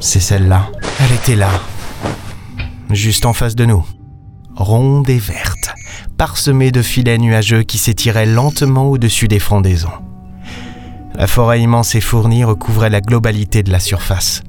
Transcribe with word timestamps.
C'est 0.00 0.20
celle-là. 0.20 0.70
Elle 0.98 1.14
était 1.14 1.36
là. 1.36 1.50
Juste 2.90 3.26
en 3.26 3.32
face 3.32 3.54
de 3.54 3.66
nous. 3.66 3.84
Ronde 4.56 5.08
et 5.08 5.18
verte, 5.18 5.74
parsemée 6.16 6.72
de 6.72 6.82
filets 6.82 7.18
nuageux 7.18 7.62
qui 7.62 7.78
s'étiraient 7.78 8.26
lentement 8.26 8.86
au-dessus 8.88 9.28
des 9.28 9.38
frondaisons. 9.38 9.92
La 11.14 11.26
forêt 11.26 11.60
immense 11.60 11.94
et 11.94 12.00
fournie 12.00 12.44
recouvrait 12.44 12.90
la 12.90 13.00
globalité 13.00 13.62
de 13.62 13.70
la 13.70 13.78
surface. 13.78 14.42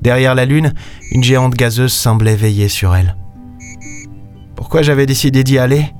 Derrière 0.00 0.36
la 0.36 0.44
lune, 0.44 0.72
une 1.10 1.24
géante 1.24 1.54
gazeuse 1.54 1.92
semblait 1.92 2.36
veiller 2.36 2.68
sur 2.68 2.94
elle. 2.94 3.16
Pourquoi 4.54 4.82
j'avais 4.82 5.06
décidé 5.06 5.42
d'y 5.42 5.58
aller? 5.58 5.92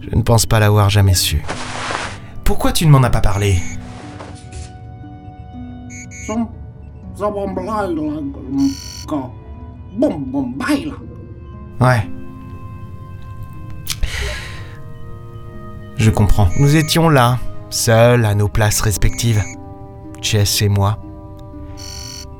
Je 0.00 0.16
ne 0.16 0.22
pense 0.22 0.46
pas 0.46 0.58
l'avoir 0.58 0.90
jamais 0.90 1.14
su. 1.14 1.42
Pourquoi 2.44 2.72
tu 2.72 2.86
ne 2.86 2.90
m'en 2.90 3.02
as 3.02 3.10
pas 3.10 3.20
parlé? 3.20 3.58
Ouais. 11.80 12.08
Je 15.96 16.10
comprends. 16.10 16.48
Nous 16.58 16.76
étions 16.76 17.08
là, 17.08 17.38
seuls 17.70 18.24
à 18.24 18.34
nos 18.34 18.48
places 18.48 18.80
respectives. 18.80 19.42
Chess 20.20 20.62
et 20.62 20.68
moi. 20.68 20.98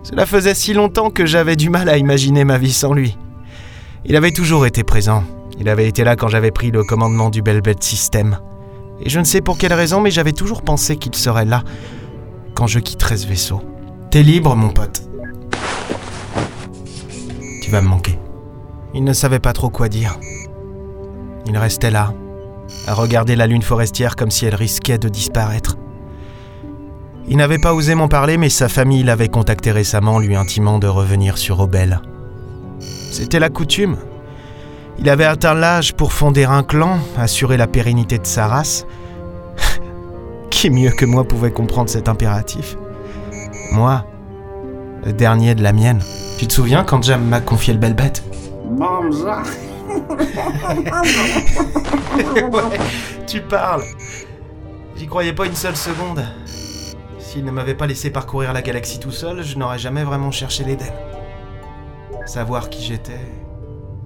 Cela 0.02 0.26
faisait 0.26 0.54
si 0.54 0.74
longtemps 0.74 1.10
que 1.10 1.24
j'avais 1.24 1.56
du 1.56 1.70
mal 1.70 1.88
à 1.88 1.96
imaginer 1.96 2.44
ma 2.44 2.58
vie 2.58 2.72
sans 2.72 2.92
lui. 2.92 3.16
Il 4.04 4.16
avait 4.16 4.32
toujours 4.32 4.66
été 4.66 4.84
présent. 4.84 5.24
Il 5.58 5.68
avait 5.68 5.88
été 5.88 6.04
là 6.04 6.16
quand 6.16 6.28
j'avais 6.28 6.50
pris 6.50 6.70
le 6.70 6.82
commandement 6.84 7.30
du 7.30 7.40
Belbet 7.40 7.76
System. 7.80 8.38
Et 9.00 9.08
je 9.08 9.18
ne 9.18 9.24
sais 9.24 9.40
pour 9.40 9.56
quelle 9.56 9.72
raison, 9.72 10.00
mais 10.00 10.10
j'avais 10.10 10.32
toujours 10.32 10.62
pensé 10.62 10.96
qu'il 10.96 11.14
serait 11.14 11.44
là 11.44 11.62
quand 12.54 12.66
je 12.66 12.80
quitterais 12.80 13.16
ce 13.16 13.26
vaisseau. 13.26 13.62
T'es 14.14 14.22
libre, 14.22 14.54
mon 14.54 14.68
pote. 14.68 15.02
Tu 17.60 17.68
vas 17.72 17.80
me 17.80 17.88
manquer. 17.88 18.16
Il 18.94 19.02
ne 19.02 19.12
savait 19.12 19.40
pas 19.40 19.52
trop 19.52 19.70
quoi 19.70 19.88
dire. 19.88 20.20
Il 21.46 21.58
restait 21.58 21.90
là, 21.90 22.14
à 22.86 22.94
regarder 22.94 23.34
la 23.34 23.48
lune 23.48 23.62
forestière 23.62 24.14
comme 24.14 24.30
si 24.30 24.46
elle 24.46 24.54
risquait 24.54 24.98
de 24.98 25.08
disparaître. 25.08 25.76
Il 27.26 27.38
n'avait 27.38 27.58
pas 27.58 27.74
osé 27.74 27.96
m'en 27.96 28.06
parler, 28.06 28.36
mais 28.36 28.50
sa 28.50 28.68
famille 28.68 29.02
l'avait 29.02 29.26
contacté 29.26 29.72
récemment, 29.72 30.20
lui 30.20 30.36
intimant 30.36 30.78
de 30.78 30.86
revenir 30.86 31.36
sur 31.36 31.58
Obel. 31.58 32.00
C'était 32.78 33.40
la 33.40 33.48
coutume. 33.48 33.96
Il 35.00 35.08
avait 35.08 35.24
atteint 35.24 35.54
l'âge 35.54 35.92
pour 35.92 36.12
fonder 36.12 36.44
un 36.44 36.62
clan, 36.62 37.00
assurer 37.16 37.56
la 37.56 37.66
pérennité 37.66 38.18
de 38.18 38.26
sa 38.26 38.46
race. 38.46 38.86
Qui 40.50 40.70
mieux 40.70 40.92
que 40.92 41.04
moi 41.04 41.26
pouvait 41.26 41.50
comprendre 41.50 41.90
cet 41.90 42.08
impératif? 42.08 42.76
Moi, 43.74 44.04
le 45.04 45.12
dernier 45.12 45.56
de 45.56 45.62
la 45.64 45.72
mienne. 45.72 46.00
Tu 46.38 46.46
te 46.46 46.52
souviens 46.52 46.84
quand 46.84 47.02
Jam 47.02 47.24
m'a 47.24 47.40
confié 47.40 47.72
le 47.72 47.80
bel 47.80 47.92
bête? 47.92 48.22
Ouais, 52.52 52.78
tu 53.26 53.40
parles. 53.40 53.82
J'y 54.96 55.08
croyais 55.08 55.32
pas 55.32 55.46
une 55.46 55.56
seule 55.56 55.74
seconde. 55.74 56.24
S'il 57.18 57.44
ne 57.44 57.50
m'avait 57.50 57.74
pas 57.74 57.88
laissé 57.88 58.10
parcourir 58.10 58.52
la 58.52 58.62
galaxie 58.62 59.00
tout 59.00 59.10
seul, 59.10 59.42
je 59.42 59.58
n'aurais 59.58 59.80
jamais 59.80 60.04
vraiment 60.04 60.30
cherché 60.30 60.62
l'Éden. 60.62 60.92
Savoir 62.26 62.70
qui 62.70 62.80
j'étais, 62.80 63.18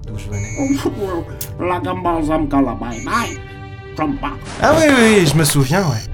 d'où 0.06 0.16
je 0.16 0.28
venais. 0.28 0.48
Ah 4.62 4.72
oui, 4.78 4.84
oui, 4.98 5.26
je 5.26 5.36
me 5.36 5.44
souviens, 5.44 5.82
ouais. 5.82 6.07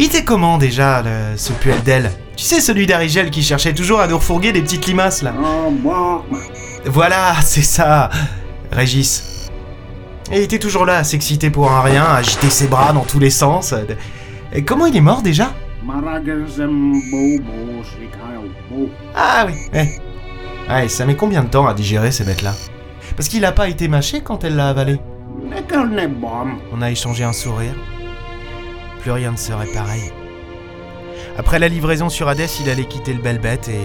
Il 0.00 0.04
était 0.04 0.22
comment 0.22 0.58
déjà, 0.58 1.02
ce 1.36 1.52
puel 1.52 1.82
d'elle 1.82 2.12
Tu 2.36 2.44
sais, 2.44 2.60
celui 2.60 2.86
d'Arigel 2.86 3.30
qui 3.30 3.42
cherchait 3.42 3.74
toujours 3.74 3.98
à 3.98 4.06
nous 4.06 4.16
refourguer 4.16 4.52
des 4.52 4.62
petites 4.62 4.86
limaces, 4.86 5.22
là 5.22 5.34
Voilà, 6.84 7.34
c'est 7.42 7.62
ça 7.62 8.08
Régis. 8.70 9.50
Et 10.30 10.36
il 10.36 10.42
était 10.44 10.60
toujours 10.60 10.86
là, 10.86 10.98
à 10.98 11.04
s'exciter 11.04 11.50
pour 11.50 11.72
un 11.72 11.80
rien, 11.80 12.04
à 12.04 12.18
agiter 12.18 12.48
ses 12.48 12.68
bras 12.68 12.92
dans 12.92 13.02
tous 13.02 13.18
les 13.18 13.30
sens. 13.30 13.74
Et 14.52 14.62
comment 14.62 14.86
il 14.86 14.96
est 14.96 15.00
mort 15.00 15.20
déjà? 15.20 15.52
Ah 19.16 19.48
oui, 19.48 19.54
eh. 19.74 20.88
ça 20.88 21.06
met 21.06 21.16
combien 21.16 21.42
de 21.42 21.48
temps 21.48 21.66
à 21.66 21.74
digérer 21.74 22.12
ces 22.12 22.22
bêtes-là? 22.22 22.54
Parce 23.16 23.28
qu'il 23.28 23.40
n'a 23.40 23.52
pas 23.52 23.68
été 23.68 23.88
mâché 23.88 24.20
quand 24.20 24.44
elle 24.44 24.54
l'a 24.54 24.68
avalé. 24.68 25.00
On 26.72 26.82
a 26.82 26.90
échangé 26.92 27.24
un 27.24 27.32
sourire. 27.32 27.74
Plus 29.08 29.14
rien 29.14 29.32
ne 29.32 29.38
serait 29.38 29.72
pareil. 29.72 30.12
Après 31.38 31.58
la 31.58 31.68
livraison 31.68 32.10
sur 32.10 32.28
Hades, 32.28 32.46
il 32.60 32.68
allait 32.68 32.84
quitter 32.84 33.14
le 33.14 33.22
bel 33.22 33.38
bête 33.38 33.66
et 33.70 33.80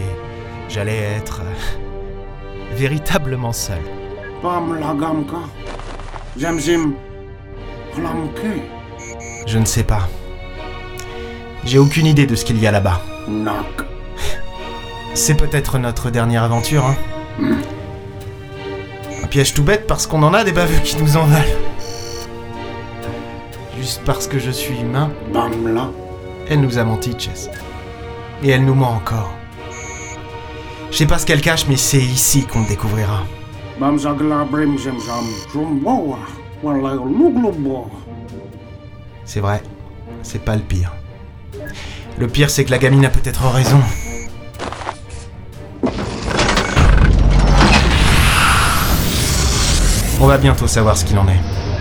j'allais 0.67 0.97
être 0.97 1.39
euh, 1.39 2.75
véritablement 2.75 3.53
seul. 3.53 3.79
Je 9.47 9.57
ne 9.59 9.63
sais 9.63 9.85
pas. 9.85 10.09
J'ai 11.63 11.79
aucune 11.79 12.05
idée 12.05 12.25
de 12.25 12.35
ce 12.35 12.43
qu'il 12.43 12.59
y 12.61 12.67
a 12.67 12.71
là-bas. 12.71 12.99
C'est 15.13 15.35
peut-être 15.35 15.77
notre 15.79 16.09
dernière 16.09 16.43
aventure, 16.43 16.85
hein 16.85 16.97
Un 19.23 19.27
piège 19.27 19.53
tout 19.53 19.63
bête 19.63 19.87
parce 19.87 20.05
qu'on 20.05 20.21
en 20.23 20.33
a 20.33 20.43
des 20.43 20.51
baveux 20.51 20.81
qui 20.83 20.97
nous 20.97 21.15
en 21.15 21.23
veulent. 21.23 21.72
Juste 23.83 24.03
parce 24.05 24.29
que 24.29 24.39
je 24.39 24.49
suis 24.49 24.79
humain. 24.79 25.11
Elle 26.47 26.61
nous 26.61 26.77
a 26.77 26.85
menti, 26.85 27.13
Chess. 27.19 27.49
Et 28.41 28.47
elle 28.47 28.63
nous 28.63 28.75
ment 28.75 28.91
encore. 28.91 29.33
Je 30.89 30.95
sais 30.95 31.05
pas 31.05 31.17
ce 31.17 31.25
qu'elle 31.25 31.41
cache, 31.41 31.67
mais 31.67 31.75
c'est 31.75 31.97
ici 31.97 32.45
qu'on 32.45 32.61
le 32.61 32.67
découvrira. 32.69 33.23
C'est 39.25 39.41
vrai, 39.41 39.61
c'est 40.21 40.45
pas 40.45 40.55
le 40.55 40.61
pire. 40.61 40.93
Le 42.17 42.27
pire, 42.29 42.49
c'est 42.49 42.63
que 42.63 42.71
la 42.71 42.77
gamine 42.77 43.03
a 43.03 43.09
peut-être 43.09 43.45
raison. 43.49 43.81
On 50.21 50.27
va 50.27 50.37
bientôt 50.37 50.67
savoir 50.67 50.95
ce 50.95 51.03
qu'il 51.03 51.19
en 51.19 51.27
est. 51.27 51.72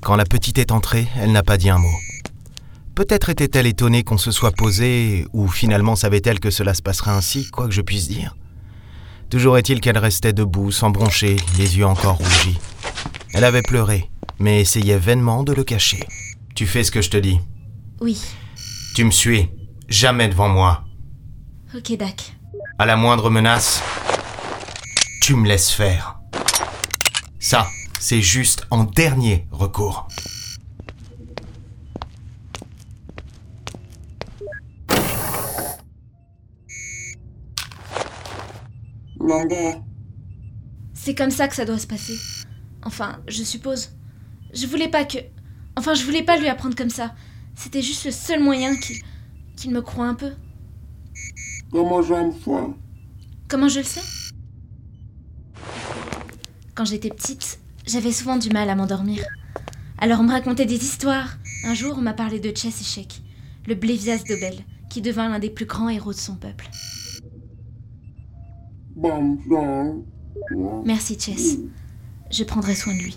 Quand 0.00 0.16
la 0.16 0.24
petite 0.24 0.58
est 0.58 0.72
entrée, 0.72 1.06
elle 1.16 1.32
n'a 1.32 1.42
pas 1.42 1.56
dit 1.56 1.70
un 1.70 1.78
mot. 1.78 1.96
Peut-être 2.94 3.30
était-elle 3.30 3.66
étonnée 3.66 4.04
qu'on 4.04 4.18
se 4.18 4.30
soit 4.30 4.52
posé, 4.52 5.26
ou 5.32 5.48
finalement 5.48 5.96
savait-elle 5.96 6.40
que 6.40 6.50
cela 6.50 6.74
se 6.74 6.82
passerait 6.82 7.10
ainsi, 7.10 7.50
quoi 7.50 7.66
que 7.66 7.74
je 7.74 7.80
puisse 7.80 8.08
dire. 8.08 8.36
Toujours 9.30 9.58
est-il 9.58 9.80
qu'elle 9.80 9.98
restait 9.98 10.32
debout, 10.32 10.70
sans 10.70 10.90
broncher, 10.90 11.36
les 11.58 11.78
yeux 11.78 11.86
encore 11.86 12.18
rougis. 12.18 12.58
Elle 13.32 13.44
avait 13.44 13.62
pleuré, 13.62 14.10
mais 14.38 14.60
essayait 14.60 14.98
vainement 14.98 15.42
de 15.42 15.52
le 15.52 15.64
cacher. 15.64 16.04
Tu 16.54 16.66
fais 16.66 16.84
ce 16.84 16.92
que 16.92 17.02
je 17.02 17.10
te 17.10 17.16
dis. 17.16 17.40
Oui. 18.00 18.20
Tu 18.94 19.04
me 19.04 19.10
suis. 19.10 19.48
Jamais 19.88 20.28
devant 20.28 20.48
moi. 20.48 20.84
Ok, 21.74 21.96
Dac. 21.96 22.36
À 22.78 22.86
la 22.86 22.96
moindre 22.96 23.28
menace, 23.28 23.82
tu 25.20 25.34
me 25.34 25.48
laisses 25.48 25.70
faire. 25.70 26.20
Ça, 27.40 27.66
c'est 28.04 28.20
juste 28.20 28.66
en 28.70 28.84
dernier 28.84 29.46
recours. 29.50 30.08
C'est 40.92 41.14
comme 41.14 41.30
ça 41.30 41.48
que 41.48 41.54
ça 41.54 41.64
doit 41.64 41.78
se 41.78 41.86
passer. 41.86 42.18
Enfin, 42.82 43.22
je 43.26 43.42
suppose. 43.42 43.92
Je 44.52 44.66
voulais 44.66 44.88
pas 44.88 45.06
que. 45.06 45.16
Enfin, 45.74 45.94
je 45.94 46.04
voulais 46.04 46.22
pas 46.22 46.36
lui 46.36 46.48
apprendre 46.48 46.76
comme 46.76 46.90
ça. 46.90 47.14
C'était 47.54 47.80
juste 47.80 48.04
le 48.04 48.10
seul 48.10 48.38
moyen 48.38 48.76
qu'il. 48.76 48.98
qu'il 49.56 49.70
me 49.70 49.80
croit 49.80 50.08
un 50.08 50.14
peu. 50.14 50.32
Comment 51.72 52.02
je 52.02 52.12
me 52.12 52.74
Comment 53.48 53.68
je 53.68 53.78
le 53.78 53.84
sais? 53.84 54.02
Quand 56.74 56.84
j'étais 56.84 57.08
petite, 57.08 57.60
j'avais 57.86 58.12
souvent 58.12 58.36
du 58.36 58.50
mal 58.50 58.68
à 58.70 58.74
m'endormir. 58.74 59.22
Alors 59.98 60.20
on 60.20 60.24
me 60.24 60.30
racontait 60.30 60.66
des 60.66 60.82
histoires. 60.84 61.38
Un 61.64 61.74
jour, 61.74 61.94
on 61.98 62.02
m'a 62.02 62.12
parlé 62.12 62.40
de 62.40 62.54
Chess 62.54 62.80
Échec, 62.80 63.22
le 63.66 63.74
Blévias 63.74 64.22
d'Obel, 64.28 64.56
qui 64.90 65.00
devint 65.00 65.28
l'un 65.28 65.38
des 65.38 65.50
plus 65.50 65.66
grands 65.66 65.88
héros 65.88 66.12
de 66.12 66.18
son 66.18 66.36
peuple. 66.36 66.68
Merci 70.84 71.18
Chess. 71.18 71.58
Je 72.30 72.44
prendrai 72.44 72.74
soin 72.74 72.94
de 72.94 73.00
lui. 73.00 73.16